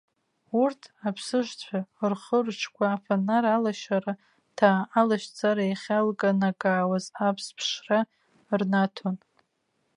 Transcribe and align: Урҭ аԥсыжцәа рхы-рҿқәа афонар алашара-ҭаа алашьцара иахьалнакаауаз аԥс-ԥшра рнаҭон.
Урҭ 0.61 0.81
аԥсыжцәа 1.07 1.79
рхы-рҿқәа 2.11 2.85
афонар 2.89 3.45
алашара-ҭаа 3.55 4.81
алашьцара 4.99 5.63
иахьалнакаауаз 5.67 7.05
аԥс-ԥшра 7.27 7.99
рнаҭон. 8.59 9.17